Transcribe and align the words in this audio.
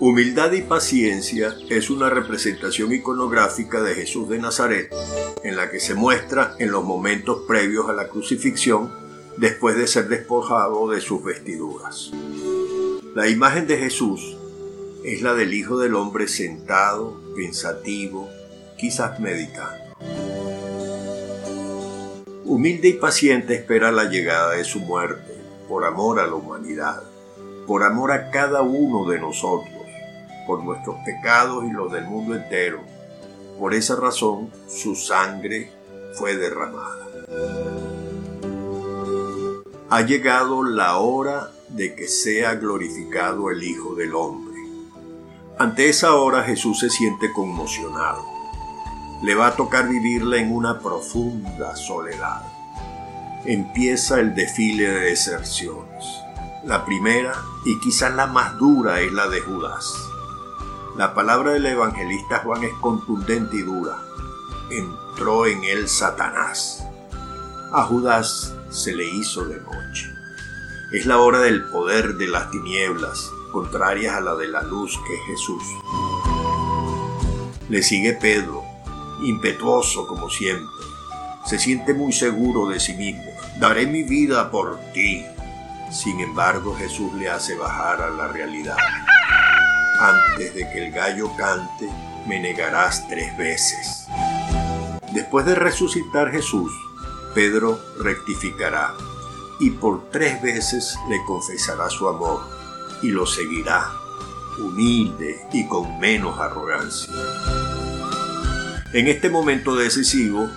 Humildad 0.00 0.52
y 0.52 0.62
paciencia 0.62 1.56
es 1.68 1.90
una 1.90 2.08
representación 2.08 2.92
iconográfica 2.92 3.82
de 3.82 3.96
Jesús 3.96 4.28
de 4.28 4.38
Nazaret, 4.38 4.94
en 5.42 5.56
la 5.56 5.72
que 5.72 5.80
se 5.80 5.94
muestra 5.94 6.54
en 6.60 6.70
los 6.70 6.84
momentos 6.84 7.42
previos 7.48 7.88
a 7.88 7.94
la 7.94 8.06
crucifixión, 8.06 8.92
después 9.38 9.76
de 9.76 9.88
ser 9.88 10.06
despojado 10.06 10.88
de 10.88 11.00
sus 11.00 11.24
vestiduras. 11.24 12.12
La 13.16 13.28
imagen 13.28 13.66
de 13.66 13.76
Jesús 13.76 14.36
es 15.02 15.20
la 15.22 15.34
del 15.34 15.52
Hijo 15.52 15.78
del 15.78 15.96
Hombre 15.96 16.28
sentado, 16.28 17.20
pensativo, 17.34 18.28
quizás 18.76 19.18
meditando. 19.18 19.96
Humilde 22.44 22.86
y 22.86 22.92
paciente 22.92 23.54
espera 23.56 23.90
la 23.90 24.04
llegada 24.04 24.52
de 24.52 24.62
su 24.64 24.78
muerte, 24.78 25.34
por 25.68 25.84
amor 25.84 26.20
a 26.20 26.26
la 26.28 26.34
humanidad, 26.34 27.02
por 27.66 27.82
amor 27.82 28.12
a 28.12 28.30
cada 28.30 28.62
uno 28.62 29.10
de 29.10 29.18
nosotros 29.18 29.77
por 30.48 30.64
nuestros 30.64 30.96
pecados 31.04 31.62
y 31.66 31.70
los 31.70 31.92
del 31.92 32.06
mundo 32.06 32.34
entero. 32.34 32.80
Por 33.58 33.74
esa 33.74 33.96
razón 33.96 34.50
su 34.66 34.96
sangre 34.96 35.70
fue 36.14 36.36
derramada. 36.36 37.06
Ha 39.90 40.00
llegado 40.00 40.64
la 40.64 40.96
hora 40.96 41.50
de 41.68 41.94
que 41.94 42.08
sea 42.08 42.54
glorificado 42.54 43.50
el 43.50 43.62
Hijo 43.62 43.94
del 43.94 44.14
Hombre. 44.14 44.56
Ante 45.58 45.90
esa 45.90 46.14
hora 46.14 46.42
Jesús 46.42 46.80
se 46.80 46.88
siente 46.88 47.30
conmocionado. 47.30 48.24
Le 49.22 49.34
va 49.34 49.48
a 49.48 49.56
tocar 49.56 49.86
vivirla 49.86 50.38
en 50.38 50.50
una 50.50 50.80
profunda 50.80 51.76
soledad. 51.76 52.42
Empieza 53.44 54.18
el 54.18 54.34
desfile 54.34 54.88
de 54.88 55.00
deserciones. 55.00 56.04
La 56.64 56.86
primera 56.86 57.34
y 57.66 57.78
quizás 57.80 58.14
la 58.14 58.26
más 58.26 58.56
dura 58.56 59.00
es 59.00 59.12
la 59.12 59.28
de 59.28 59.40
Judas 59.40 60.07
la 60.98 61.14
palabra 61.14 61.52
del 61.52 61.64
evangelista 61.64 62.40
Juan 62.40 62.64
es 62.64 62.72
contundente 62.80 63.56
y 63.56 63.62
dura. 63.62 64.02
Entró 64.68 65.46
en 65.46 65.62
él 65.62 65.88
Satanás. 65.88 66.84
A 67.72 67.84
Judas 67.84 68.52
se 68.68 68.96
le 68.96 69.04
hizo 69.04 69.44
de 69.44 69.60
noche. 69.60 70.12
Es 70.92 71.06
la 71.06 71.18
hora 71.18 71.38
del 71.38 71.66
poder 71.66 72.16
de 72.16 72.26
las 72.26 72.50
tinieblas, 72.50 73.30
contrarias 73.52 74.16
a 74.16 74.20
la 74.20 74.34
de 74.34 74.48
la 74.48 74.62
luz 74.62 74.98
que 75.06 75.14
es 75.14 75.20
Jesús. 75.26 75.62
Le 77.68 77.80
sigue 77.84 78.14
Pedro, 78.14 78.64
impetuoso 79.22 80.04
como 80.08 80.28
siempre. 80.28 80.66
Se 81.46 81.60
siente 81.60 81.94
muy 81.94 82.12
seguro 82.12 82.68
de 82.68 82.80
sí 82.80 82.94
mismo. 82.94 83.30
Daré 83.60 83.86
mi 83.86 84.02
vida 84.02 84.50
por 84.50 84.80
ti. 84.92 85.24
Sin 85.92 86.18
embargo, 86.18 86.74
Jesús 86.74 87.14
le 87.14 87.30
hace 87.30 87.54
bajar 87.54 88.02
a 88.02 88.10
la 88.10 88.26
realidad 88.26 88.76
antes 89.98 90.54
de 90.54 90.70
que 90.70 90.86
el 90.86 90.92
gallo 90.92 91.30
cante, 91.36 91.88
me 92.26 92.38
negarás 92.40 93.06
tres 93.08 93.36
veces. 93.36 94.06
Después 95.12 95.46
de 95.46 95.54
resucitar 95.54 96.30
Jesús, 96.30 96.72
Pedro 97.34 97.80
rectificará 97.98 98.94
y 99.58 99.70
por 99.70 100.10
tres 100.10 100.40
veces 100.42 100.96
le 101.08 101.24
confesará 101.26 101.88
su 101.90 102.08
amor 102.08 102.40
y 103.02 103.08
lo 103.08 103.26
seguirá, 103.26 103.90
humilde 104.58 105.46
y 105.52 105.66
con 105.66 105.98
menos 105.98 106.38
arrogancia. 106.38 107.12
En 108.92 109.06
este 109.08 109.30
momento 109.30 109.76
decisivo, 109.76 110.48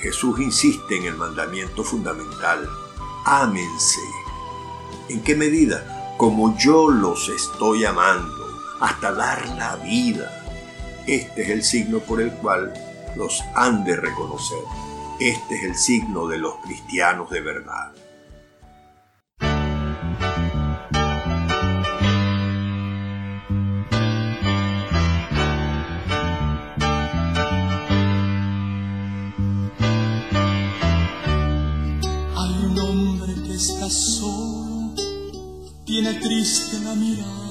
Jesús 0.00 0.40
insiste 0.40 0.96
en 0.96 1.04
el 1.04 1.16
mandamiento 1.16 1.84
fundamental, 1.84 2.68
ámense. 3.24 4.00
¿En 5.08 5.22
qué 5.22 5.34
medida? 5.36 6.14
Como 6.16 6.56
yo 6.58 6.88
los 6.88 7.28
estoy 7.28 7.84
amando 7.84 8.35
hasta 8.80 9.12
dar 9.12 9.48
la 9.56 9.76
vida. 9.76 10.30
Este 11.06 11.42
es 11.42 11.50
el 11.50 11.62
signo 11.62 12.00
por 12.00 12.20
el 12.20 12.32
cual 12.32 12.72
los 13.16 13.42
han 13.54 13.84
de 13.84 13.96
reconocer. 13.96 14.58
Este 15.20 15.56
es 15.56 15.64
el 15.64 15.76
signo 15.76 16.26
de 16.26 16.38
los 16.38 16.56
cristianos 16.56 17.30
de 17.30 17.40
verdad. 17.40 17.92
Hay 32.38 32.64
un 32.64 32.78
hombre 32.78 33.34
que 33.46 33.54
está 33.54 33.88
solo, 33.88 34.94
tiene 35.84 36.14
triste 36.14 36.78
la 36.80 36.94
mirada 36.94 37.45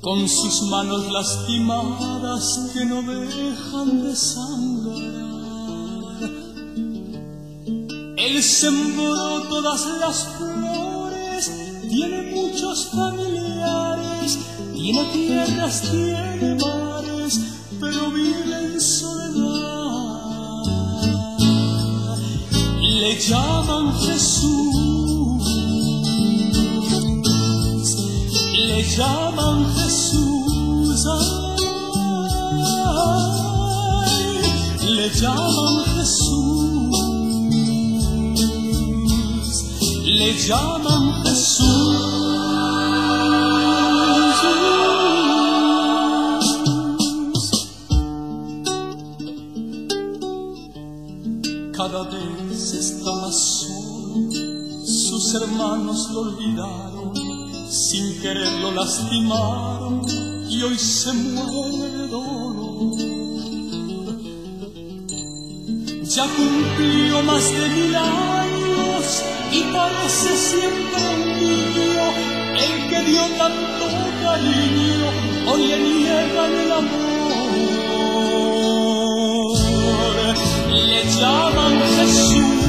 con 0.00 0.26
sus 0.26 0.62
manos 0.70 1.10
lastimadas 1.12 2.70
que 2.72 2.84
no 2.86 3.02
dejan 3.02 4.02
de 4.02 4.16
sangrar. 4.16 5.30
Él 8.16 8.42
sembró 8.42 9.42
todas 9.48 9.86
las 10.00 10.26
flores, 10.38 11.52
tiene 11.88 12.32
muchos 12.34 12.86
familiares, 12.86 14.38
tiene 14.72 15.04
tierras, 15.12 15.82
tiene 15.82 16.54
mares, 16.54 17.40
pero 17.78 18.10
vive 18.10 18.74
en 18.74 18.80
soledad. 18.80 19.20
Le 22.80 23.20
llaman 23.20 23.92
Jesús, 24.00 24.89
le 28.80 28.86
llaman 28.96 29.66
Jesús. 29.74 31.04
Le 34.96 35.08
llaman 35.20 35.84
Jesús, 35.94 36.96
le 40.18 40.32
llaman 40.46 41.04
Jesús. 41.22 42.20
Cada 51.76 52.02
vez 52.04 52.74
está 52.74 53.12
más 53.22 53.36
solo, 53.36 54.30
sus 54.84 55.34
hermanos 55.34 56.08
lo 56.12 56.20
olvidaron, 56.20 57.29
sin 57.70 58.20
quererlo 58.20 58.72
lastimaron 58.72 60.02
y 60.48 60.62
hoy 60.62 60.76
se 60.76 61.12
muere 61.12 61.88
de 61.98 62.08
dolor. 62.08 62.96
Ya 66.02 66.26
cumplió 66.36 67.22
más 67.22 67.52
de 67.52 67.68
mil 67.68 67.94
años 67.94 69.22
y 69.52 69.62
parece 69.72 70.36
siempre 70.36 71.00
un 71.14 71.20
niño, 71.38 72.04
el 72.58 72.88
que 72.90 73.00
dio 73.08 73.22
tanto 73.38 73.86
cariño, 74.20 75.08
hoy 75.52 75.66
le 75.68 75.78
niegan 75.78 76.52
el 76.52 76.72
amor. 76.72 77.10
Le 80.72 81.04
llaman 81.04 81.80
Jesús, 81.96 82.59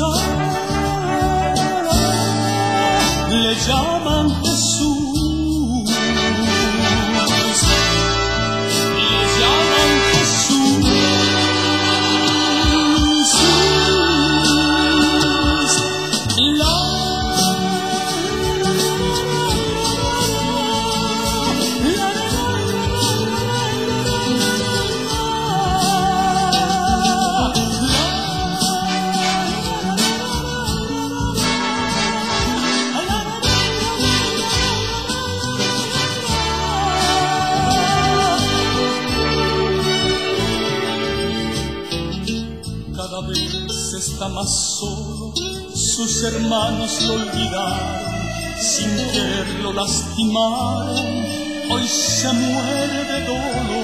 Jesús 0.00 0.22
le 3.28 3.54
llaman 3.54 3.99
está 44.20 44.34
más 44.34 44.50
solo, 44.78 45.32
sus 45.74 46.24
hermanos 46.24 47.00
lo 47.06 47.14
olvidaron, 47.14 48.04
sin 48.60 48.94
quererlo 49.12 49.72
lastimar, 49.72 50.90
hoy 51.70 51.88
se 51.88 52.30
muere 52.30 53.04
de 53.04 53.24
dolor. 53.24 53.80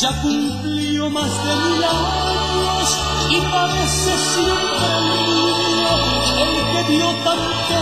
Ya 0.00 0.22
cumplió 0.22 1.08
más 1.08 1.30
de 1.44 1.54
mil 1.54 1.84
años 1.84 2.98
y 3.30 3.40
parece 3.52 4.12
siempre 4.34 4.86
el 4.98 5.06
mío, 5.38 5.94
el 6.42 6.56
que 6.72 6.82
dio 6.92 7.06
tanto 7.22 7.81